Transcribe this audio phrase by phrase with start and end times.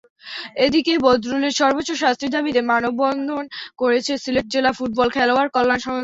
[0.65, 3.43] এদিকে বদরুলের সর্বোচ্চ শাস্তির দাবিতে মানববন্ধন
[3.77, 5.99] করেছে সিলেট জেলা ফুটবল খেলোয়াড় কল্যাণ সংস্থা।